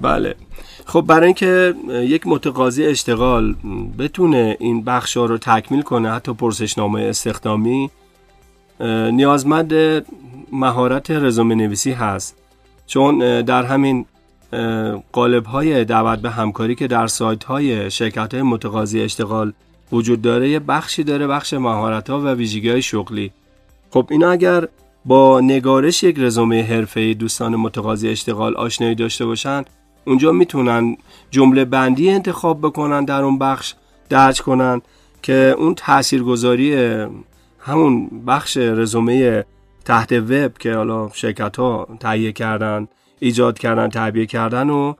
[0.00, 0.34] بله.
[0.86, 3.54] خب برای اینکه یک متقاضی اشتغال
[3.98, 7.90] بتونه این بخش رو تکمیل کنه حتی پرسشنامه استخدامی
[9.12, 9.74] نیازمند
[10.52, 12.36] مهارت رزومه نویسی هست.
[12.86, 14.06] چون در همین
[15.12, 19.52] قالب های دعوت به همکاری که در سایت های شرکت های متقاضی اشتغال
[19.92, 23.32] وجود داره یه بخشی داره بخش مهارت ها و ویژگی های شغلی.
[23.90, 24.68] خب اینا اگر
[25.04, 29.70] با نگارش یک رزومه حرفه‌ای دوستان متقاضی اشتغال آشنایی داشته باشند
[30.04, 30.96] اونجا می‌تونن
[31.30, 33.74] جمله بندی انتخاب بکنن در اون بخش
[34.08, 34.82] درج کنن
[35.22, 36.74] که اون تاثیرگذاری
[37.58, 39.44] همون بخش رزومه
[39.84, 42.88] تحت وب که حالا شرکت ها تهیه کردن
[43.18, 44.94] ایجاد کردن تعبیه کردن و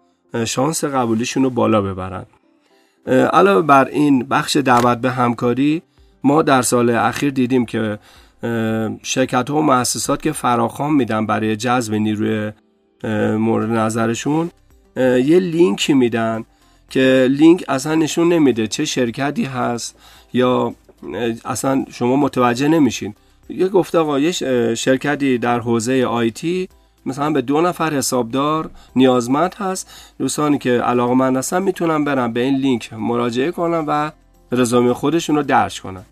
[0.45, 2.27] شانس قبولیشون رو بالا ببرن.
[3.33, 5.83] علاوه بر این بخش دعوت به همکاری
[6.25, 7.99] ما در سال اخیر دیدیم که
[9.03, 12.53] شرکت ها و مؤسسات که فراخوان میدن برای جذب نیروی
[13.37, 14.51] مورد نظرشون
[14.97, 16.45] یه لینکی میدن
[16.91, 19.97] که لینک اصلا نشون نمیده چه شرکتی هست
[20.33, 20.75] یا
[21.45, 23.15] اصلا شما متوجه نمیشین.
[23.49, 24.33] یه گفته آقا یه
[24.75, 26.69] شرکتی در حوزه آیتی
[27.07, 30.15] مثلا به دو نفر حسابدار نیازمند هست.
[30.19, 34.11] دوستانی که علاقه من هستن می‌تونن برن به این لینک مراجعه کنن و
[34.53, 36.05] رزومه خودشون رو درج کنن.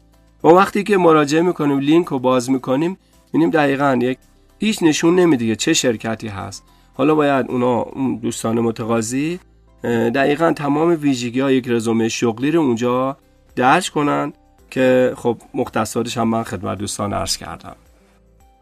[0.45, 4.19] و وقتی که مراجعه می‌کنیم لینک رو باز می‌کنیم ببینیم دقیقا یک
[4.59, 6.65] هیچ نشون نمیده چه شرکتی هست.
[7.01, 9.41] حالا باید اونا اون دوستان متقاضی
[9.85, 13.17] دقیقا تمام ویژگی های یک رزومه شغلی رو اونجا
[13.57, 14.33] درج کنن
[14.71, 17.77] که خب مختصاتش هم من خدمت دوستان عرض کردم.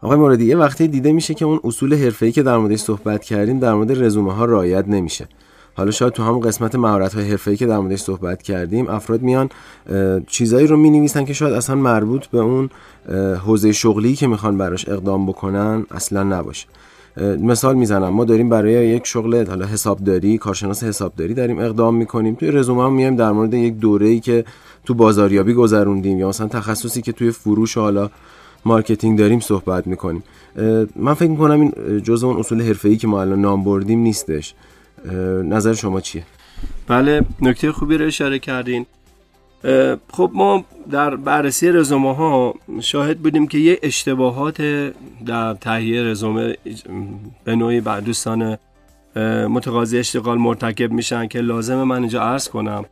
[0.01, 3.59] آقای موردی یه وقتی دیده میشه که اون اصول حرفه‌ای که در موردش صحبت کردیم
[3.59, 5.27] در مورد رزومه ها رعایت نمیشه.
[5.77, 9.49] حالا شاید تو همون قسمت مهارت های حرفه‌ای که در موردش صحبت کردیم افراد میان
[10.27, 12.69] چیزایی رو می‌نویسن که شاید اصلا مربوط به اون
[13.45, 16.67] حوزه شغلی که می‌خوان براش اقدام بکنن اصلا نباشه.
[17.17, 18.09] مثال می‌زنم.
[18.09, 22.35] ما داریم برای یک شغل حالا حسابداری کارشناس حسابداری داریم اقدام می‌کنیم.
[22.35, 24.45] توی رزومه هم میایم در مورد یک دوره‌ای که
[24.85, 28.09] تو بازاریابی گذروندیم یا مثلا تخصصی که توی فروش حالا
[28.65, 30.23] marketing داریم صحبت می‌کنیم.
[30.95, 34.53] من فکر می‌کنم این جزء اون اصول حرفه‌ای که ما الان نام بردیم نیستش.
[35.43, 36.23] نظر شما چیه؟
[36.87, 38.85] بله نکته خوبی رو اشاره کردین.
[40.13, 44.61] خب ما در بررسی رزومه ها شاهد بودیم که یه اشتباهات
[45.25, 46.57] در تهیه رزومه
[47.43, 48.57] به نوعی بر دوستان
[49.49, 52.85] متقاضی اشتغال مرتکب میشن که لازم من اینجا عرض کنم.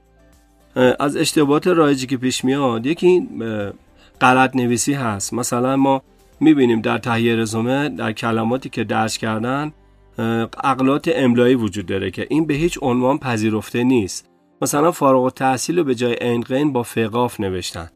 [0.99, 3.27] از اشتباهات رایجی که پیش میاد یکی
[4.21, 5.33] غلط نویسی هست.
[5.33, 6.01] مثلا ما
[6.39, 9.71] می‌بینیم در تهیه رزومه در کلماتی که درج کردن
[10.63, 14.29] اقلات املایی وجود داره که این به هیچ عنوان پذیرفته نیست.
[14.61, 17.89] مثلا فارغ و تحصیل رو به جای عین با فقاف نوشتن.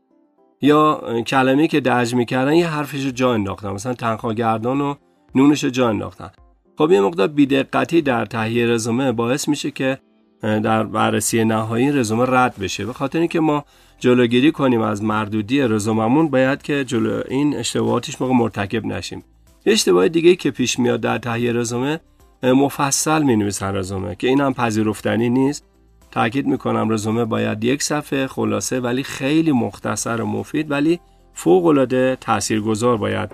[0.61, 3.69] یا کلمه که درج می‌کردن یه حرفش رو جا انداختن.
[3.71, 4.95] مثلا تنخوا گردان و
[5.35, 6.31] نونش رو جا انداختن.
[6.77, 9.97] خب یه مقدار بیدقتی در تهیه رزومه باعث میشه که
[10.41, 12.85] در بررسی نهایی رزومه رد بشه.
[12.85, 13.65] به خاطر اینکه ما
[13.99, 19.23] جلوگیری کنیم از مردودی رزوممون باید که جلو این اشتباهاتش موقع مرتکب نشیم.
[19.65, 21.99] یه اشتباه دیگه که پیش میاد در تهیه رزومه
[22.43, 25.65] مفصل می نویسن رزومه که این هم پذیرفتنی نیست.
[26.11, 30.99] تاکید می‌کنم رزومه باید یک صفحه خلاصه ولی خیلی مختصر و مفید ولی
[31.33, 33.29] فوق العاده تاثیرگذار باید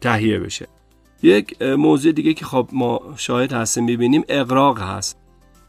[0.00, 0.66] تهیه بشه.
[1.22, 5.18] یک موضوع دیگه که خب ما شاهد هستیم می‌بینیم اقراق هست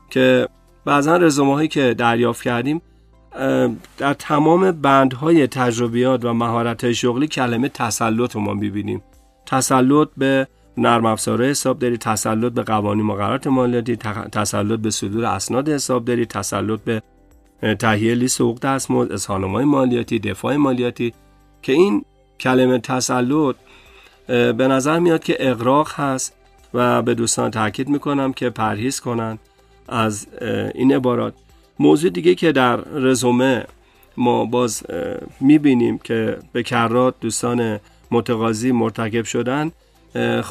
[0.09, 0.47] که
[0.85, 2.81] بعضا رزومه هایی که دریافت کردیم
[3.97, 9.03] در تمام بندهای تجربیات و مهارت شغلی کلمه تسلط رو ما می‌بینیم.
[9.45, 13.95] تسلط به نرم افزارهای حسابداری تسلط به قوانین مقررات مالیاتی
[14.31, 17.01] تسلط به صدور اسناد حسابداری تسلط به
[17.79, 21.13] تهیه لیست حقوق دستمزد اظهارنامه‌های مالیاتی دفاع مالیاتی
[21.61, 22.05] که این
[22.39, 23.55] کلمه تسلط
[24.27, 26.33] به نظر میاد که اقراق هست
[26.73, 29.37] و به دوستان تاکید می‌کنم که پرهیز کنن
[29.87, 30.27] از
[30.75, 31.33] این عبارات.
[31.79, 33.65] موضوع دیگه که در رزومه
[34.17, 34.83] ما باز
[35.39, 37.79] می‌بینیم که به کرات دوستان
[38.11, 39.71] متقاضی مرتکب شدن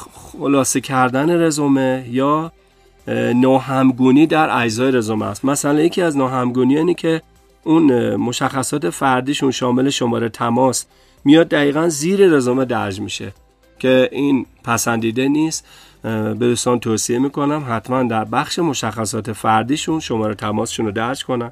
[0.01, 2.51] خلاصه کردن رزومه یا
[3.35, 5.45] ناهمگونی در اجزای رزومه است.
[5.45, 7.21] مثلا یکی از ناهمگونی اینه که
[7.63, 10.85] اون مشخصات فردیشون شامل شماره تماس
[11.25, 13.33] میاد دقیقا زیر رزومه درج میشه
[13.79, 15.65] که این پسندیده نیست.
[16.03, 21.51] به دوستان توصیه می‌کنم حتما در بخش مشخصات فردیشون شماره تماسشون رو درج کنن.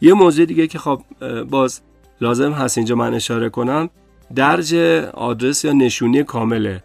[0.00, 1.02] یه موضوع دیگه که خب
[1.50, 1.80] باز
[2.20, 3.90] لازم هست اینجا من اشاره کنم
[4.34, 4.74] درج
[5.14, 6.82] آدرس یا نشونی کامله.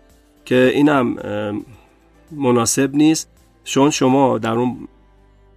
[0.49, 1.15] که اینم
[2.31, 3.29] مناسب نیست.
[3.63, 4.87] چون شما در اون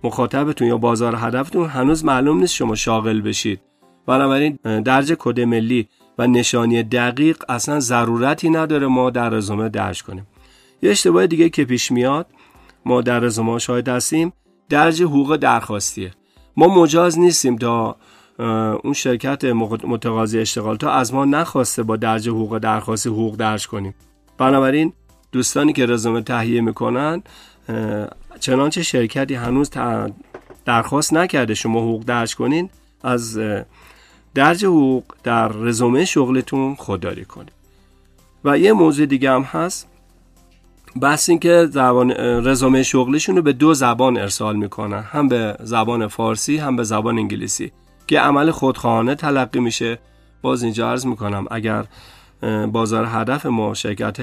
[0.04, 3.60] مخاطبتون یا بازار هدفتون هنوز معلوم نیست شما شاغل بشید.
[4.06, 10.26] بنابراین درج کد ملی و نشانی دقیق اصلا ضرورتی نداره ما در رزومه درج کنیم.
[10.82, 12.26] یه اشتباه دیگه که پیش میاد
[12.84, 14.32] ما در رزومه شاهد هستیم
[14.68, 16.10] درج حقوق درخواستیه.
[16.56, 17.96] ما مجاز نیستیم تا
[18.84, 23.94] اون شرکت متقاضی اشتغال تا از ما نخواسته با درج حقوق درخواستی حقوق درج کنیم.
[24.42, 24.92] بنابراین
[25.32, 27.22] دوستانی که رزومه تهیه می‌کنن
[28.40, 29.70] چنانچه شرکتی هنوز
[30.64, 32.70] درخواست نکرده شما حقوق درج کنین
[33.02, 33.38] از
[34.34, 37.52] درج حقوق در رزومه شغلتون خودداری کنید
[38.44, 39.88] و یه موضوع دیگه هم هست
[41.02, 42.12] بس اینکه زبان
[42.46, 47.18] رزومه شغلیشون رو به دو زبان ارسال می‌کنن هم به زبان فارسی هم به زبان
[47.18, 47.72] انگلیسی
[48.06, 49.98] که عمل خودخواهانه تلقی میشه.
[50.42, 51.84] باز اینجا عرض می‌کنم اگر
[52.72, 54.20] بازار هدف ما شرکت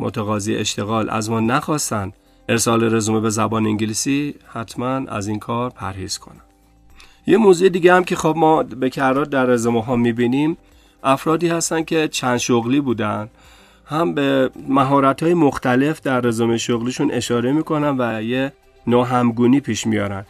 [0.00, 2.12] متقاضی اشتغال از ما نخواستن
[2.48, 6.40] ارسال رزومه به زبان انگلیسی حتما از این کار پرهیز کنن.
[7.26, 10.56] یه موضوع دیگه هم که خب ما به کرات در رزومه ها می‌بینیم
[11.02, 13.28] افرادی هستن که چند شغلی بودن
[13.86, 18.52] هم به مهارت های مختلف در رزومه شغلیشون اشاره می‌کنن و یه
[18.86, 20.24] ناهمگونی پیش میارن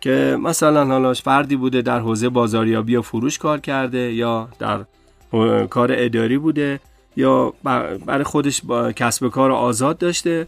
[0.00, 4.84] که مثلا حالا فردی بوده در حوزه بازاریابی و فروش کار کرده یا در
[5.70, 6.80] کار اداری بوده
[7.16, 7.54] یا
[8.06, 10.46] برای خودش با کسب کار آزاد داشته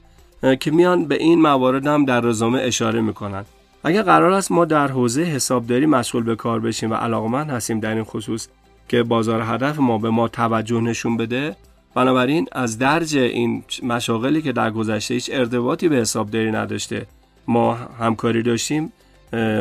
[0.61, 3.45] که میان به این موارد هم در رزومه اشاره می‌کنن.
[3.85, 7.95] اگر قرار است ما در حوزه حسابداری مشغول به کار بشیم و علاقمند هستیم در
[7.95, 8.49] این خصوص
[8.89, 11.57] که بازار هدف ما به ما توجه نشون بده
[11.95, 17.07] بنابراین از درج این مشاغلی که در گذشته هیچ ارتباطی به حسابداری نداشته
[17.47, 18.93] ما همکاری داشتیم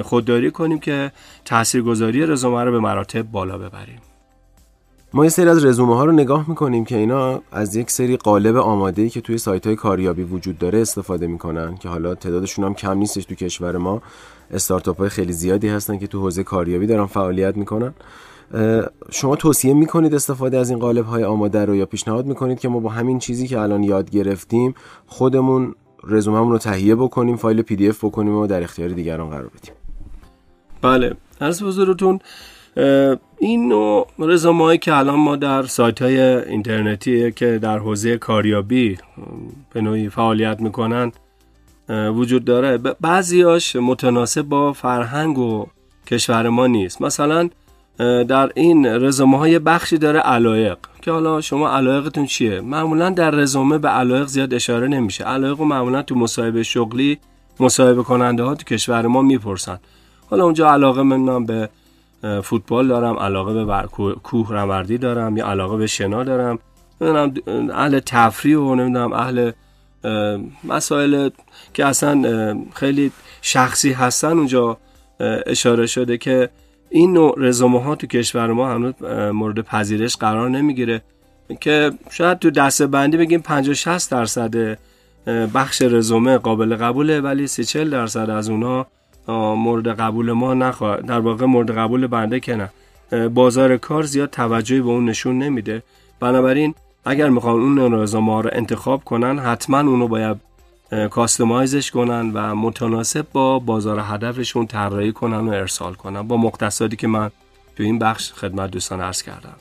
[0.03, 1.11] خودداری کنیم که
[1.45, 3.99] تاثیرگذاری رزومه رو به مراتب بالا ببریم.
[5.13, 8.55] ما یه سری از رزومه ها رو نگاه می‌کنیم که اینا از یک سری قالب
[8.55, 12.73] آماده ای که توی سایت های کاریابی وجود داره استفاده می‌کنن که حالا تعدادشون هم
[12.73, 14.01] کم نیستش تو کشور ما.
[14.51, 17.93] استارتاپ های خیلی زیادی هستن که تو حوزه کاریابی دارن فعالیت می‌کنن.
[19.11, 22.79] شما توصیه می‌کنید استفاده از این قالب های آماده رو یا پیشنهاد می‌کنید که ما
[22.79, 24.75] با همین چیزی که الان یاد گرفتیم
[25.07, 29.47] خودمون رزوممون رو تهیه بکنیم فایل پی دی اف بکنیم و در اختیار دیگران قرار
[29.47, 29.73] بدیم؟
[30.81, 31.15] بله.
[31.39, 32.19] از بزرگتون
[33.43, 38.97] این نوع رزومه که الان ما در سایت های اینترنتی که در حوزه کاریابی
[39.73, 41.11] به نوعی فعالیت می‌کنن
[41.89, 42.77] وجود داره.
[42.77, 45.65] بعضیاش متناسب با فرهنگ و
[46.07, 47.01] کشور ما نیست.
[47.01, 47.49] مثلا
[48.27, 53.77] در این رزومه های بخشی داره علایق که حالا شما علایقتون چیه؟ معمولا در رزومه
[53.77, 55.23] به علایق زیاد اشاره نمیشه.
[55.23, 57.17] علایق و معمولا تو مصاحبه شغلی
[57.59, 59.79] مصاحبه کننده ها تو کشور ما می‌پرسن.
[60.29, 61.69] حالا اونجا علاقه من به
[62.43, 63.87] فوتبال دارم علاقه به
[64.23, 66.59] کوه روردی دارم یا علاقه به شنا دارم.
[67.01, 69.51] نمی‌دونم اهل تفریح و نمی‌دونم اهل
[70.63, 71.29] مسائل
[71.73, 74.77] که اصلا خیلی شخصی هستن اونجا
[75.45, 76.49] اشاره شده که
[76.89, 78.93] این نوع رزومه ها تو کشور ما هنوز
[79.33, 81.01] مورد پذیرش قرار نمی‌گیره.
[81.59, 84.77] که شاید تو دسته بندی بگیم 50 60 درصد
[85.53, 88.87] بخش رزومه قابل قبوله ولی 30 40 درصد از اونها
[89.27, 92.69] مورد قبول ما نخواهد در واقع مورد قبول بنده که نه.
[93.27, 95.83] بازار کار زیاد توجهی به اون نشون نمیده.
[96.19, 96.75] بنابراین
[97.05, 100.37] اگر می‌خوان اون رزومه ها رو انتخاب کنن حتما اونو باید
[101.09, 106.21] کاستمایزش کنن و متناسب با بازار هدفشون طراحی کنن و ارسال کنن.
[106.21, 107.31] با مقتصادی که من
[107.77, 109.55] تو این بخش خدمت دوستان عرض کردم.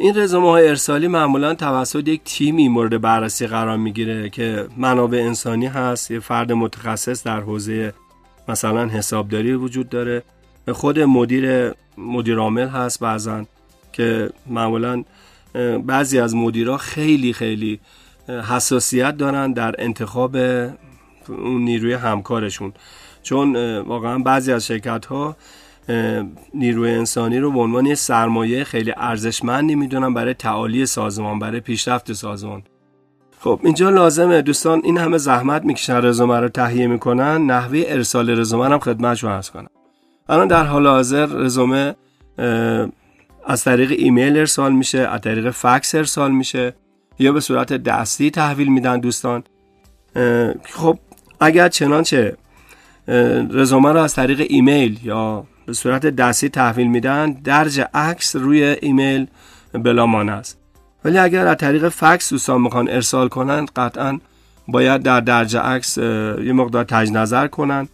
[0.00, 5.66] این رزومه های ارسالی معمولا توسط یک تیمی مورد بررسی قرار می‌گیره که منابع انسانی
[5.66, 6.10] هست.
[6.10, 7.92] یه فرد متخصص در حوزه
[8.50, 10.22] مثلا حسابداری وجود داره.
[10.72, 13.44] خود مدیر مدیر عامل هست بعضا
[13.92, 15.04] که معمولا
[15.86, 17.80] بعضی از مدیرها خیلی خیلی
[18.28, 20.36] حساسیت دارن در انتخاب
[21.28, 22.72] اون نیروی همکارشون.
[23.22, 25.36] چون واقعا بعضی از شرکت ها
[26.54, 32.12] نیروی انسانی رو به عنوان یه سرمایه خیلی ارزشمندی می‌دونن برای تعالی سازمان برای پیشرفت
[32.12, 32.62] سازمان.
[33.42, 34.42] خب اینجا لازمه.
[34.42, 37.46] دوستان این همه زحمت می‌کشن رزومه رو تهیه می‌کنن.
[37.46, 39.70] نحوه ارسال رزومه هم خدمتشون هست کنم.
[40.28, 41.94] الان در حال حاضر رزومه
[43.46, 46.74] از طریق ایمیل ارسال میشه از طریق فکس ارسال میشه
[47.18, 49.44] یا به صورت دستی تحویل میدن دوستان.
[50.64, 50.98] خب
[51.40, 52.36] اگر چنانچه
[53.50, 59.26] رزومه رو از طریق ایمیل یا به صورت دستی تحویل میدن درج عکس روی ایمیل
[59.72, 60.59] بلامانع است.
[61.04, 64.18] ولی اگر از طریق فکس دوستان می‌خوان ارسال کنن قطعا
[64.68, 67.88] باید در درج عکس یه مقدار تجدید نظر کنن.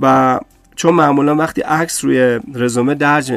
[0.00, 0.40] و
[0.76, 3.32] چون معمولا وقتی عکس روی رزومه درج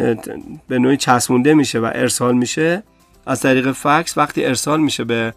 [0.68, 2.84] به نوعی چسبونده میشه و ارسال میشه
[3.26, 5.34] از طریق فکس وقتی ارسال میشه به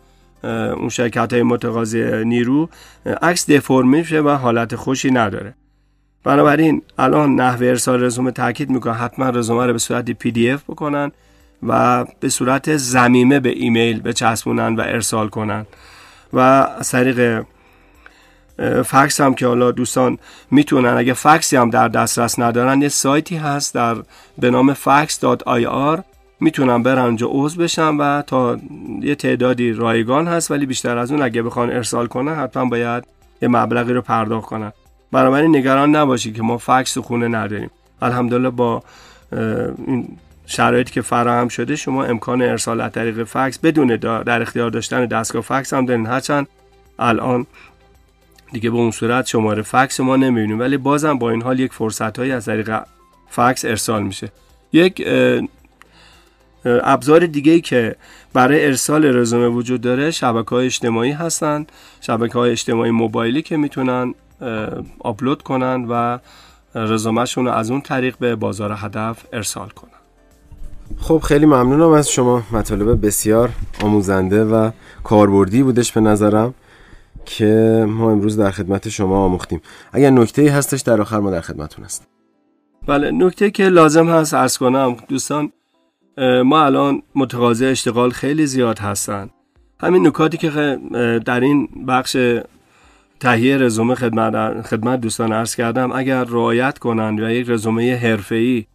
[0.77, 2.68] اون شرکت های متقاضی نیرو
[3.22, 5.55] عکس دفرم میشه و حالت خوشی نداره.
[6.25, 11.12] بنابراین الان نحوه ارسال رزومه تاکید می‌کنه حتما رزومه رو به صورت PDF بکنن.
[11.62, 15.66] و به صورت ضمیمه به ایمیل بچسبونن و ارسال کنن.
[16.32, 17.44] و از طریق
[18.84, 20.18] فکس هم که حالا دوستان
[20.50, 23.96] می‌تونن اگه فکسی هم در دسترس ندارن یه سایتی هست در
[24.38, 26.02] به نام fax.ir
[26.40, 28.59] می‌تونن برن اونجا عضو بشن و تا
[29.00, 33.05] یه تعدادی رایگان هست ولی بیشتر از اون اگه بخوان ارسال کنن حتما باید
[33.42, 34.72] یه مبلغی رو پرداخت کنن.
[35.12, 37.70] بنابراین نگران نباشی که ما فکس خونه نداریم.
[38.02, 38.82] الحمدلله با
[39.86, 40.09] این
[40.47, 45.42] شرایطی که فراهم شده شما امکان ارسال از طریق فکس بدون در اختیار داشتن دستگاه
[45.42, 46.07] فکس هم دارین.
[46.07, 46.49] هرچند
[46.99, 47.47] الان
[48.53, 52.18] دیگه به اون صورت شماره فکس ما نمی‌بینیم ولی بازم با این حال یک فرصت
[52.18, 52.80] هایی از طریق
[53.28, 54.32] فکس ارسال میشه.
[54.72, 55.09] یک
[56.64, 57.97] ابزار دیگه ای که
[58.32, 61.66] برای ارسال رزومه وجود داره شبکه های اجتماعی هستن.
[62.01, 64.14] شبکه های اجتماعی موبایلی که می‌تونن
[64.99, 66.18] آپلود کنن و
[66.74, 69.93] رزومهشون رو از اون طریق به بازار هدف ارسال کنن.
[70.99, 72.43] خب خیلی ممنونم از شما.
[72.53, 73.51] مطالب بسیار
[73.82, 74.70] آموزنده و
[75.05, 76.55] کاربردی بودش به نظرم
[77.24, 79.61] که ما امروز در خدمت شما آموختیم.
[79.93, 82.07] اگر نکته ای هستش در آخر ما در خدمتون هست
[82.87, 85.53] بله نکته که لازم هست ارز کنم دوستان
[86.45, 89.30] ما الان متقاضی اشتغال خیلی زیاد هستن.
[89.80, 90.78] همین نکاتی که
[91.26, 92.16] در این بخش
[93.20, 98.66] تهیه رزومه خدمت, خدمت دوستان عرض کردم اگر رعایت کنند و یک رزومه حرفه‌ای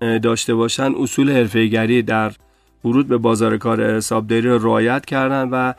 [0.00, 2.32] داشته باشن اصول حرفه‌ایگری در
[2.84, 5.72] ورود به بازار کار حسابداری رو رعایت کردن و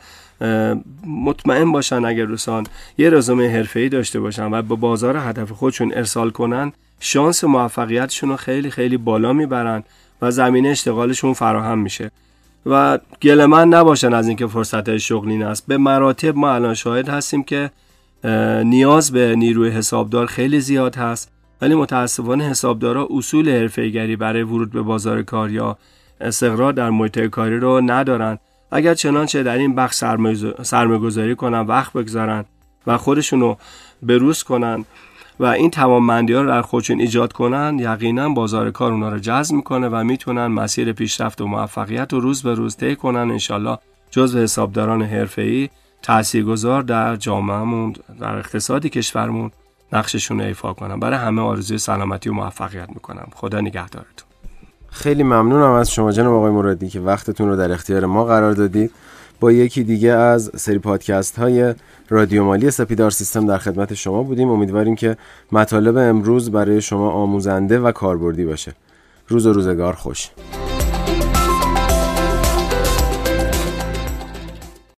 [1.06, 2.66] مطمئن باشن اگر دوستان
[2.98, 8.36] یه رزومه حرفه‌ای داشته باشن و به بازار هدف خودشون ارسال کنن شانس موفقیتشون رو
[8.36, 9.82] خیلی خیلی بالا می‌برن
[10.22, 12.10] و زمینه اشتغالشون فراهم میشه.
[12.66, 17.70] و گلمن نباشن از اینکه فرصت شغلی است به مراتب ما الان شاهد هستیم که
[18.64, 21.32] نیاز به نیروی حسابدار خیلی زیاد هست.
[21.62, 25.78] ولی متاسفانه حسابدارا اصول حرفه‌ایگری برای ورود به بازار کار یا
[26.20, 28.38] استقرار در محیط کاری رو ندارن.
[28.72, 29.94] اگر چنانچه در این بخش
[30.62, 32.44] سرمایه گذاری کنن وقت بگذارن
[32.86, 33.56] و خودشونو
[34.02, 34.84] بروز کنن
[35.40, 39.54] و این توانمندی ها رو در خودشون ایجاد کنن یقینا بازار کار اونا رو جذب
[39.54, 43.30] می‌کنه و می‌تونن مسیر پیشرفت و موفقیت رو روز به روز طی کنن.
[43.30, 43.78] انشالله
[44.10, 45.68] جزو حسابداران حرفه‌ای
[46.02, 49.50] تاثیرگذار در جامعهمون در اقتصادی کشورمون
[49.92, 53.28] نقششون رو ایفا کنن برای همه آرزوی سلامتی و موفقیت می‌کنم.
[53.34, 54.28] خدا نگهدارتون.
[54.90, 58.90] خیلی ممنونم از شما جناب آقای مرادی که وقتتون رو در اختیار ما قرار دادید.
[59.40, 61.74] با یکی دیگه از سری پادکست های
[62.08, 64.48] رادیو مالی سپیدار سیستم در خدمت شما بودیم.
[64.48, 65.16] امیدواریم که
[65.52, 68.74] مطالب امروز برای شما آموزنده و کاربردی باشه.
[69.28, 70.30] روز و روزگار خوش.